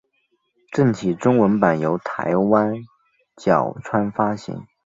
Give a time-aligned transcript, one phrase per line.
[0.71, 2.73] 正体中文版由台湾
[3.37, 4.65] 角川发行。